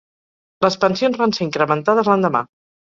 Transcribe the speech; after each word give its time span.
Les 0.65 0.79
pensions 0.85 1.21
van 1.23 1.37
ser 1.39 1.49
incrementades 1.49 2.13
l'endemà. 2.15 2.47